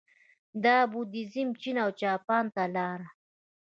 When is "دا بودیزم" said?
0.63-1.49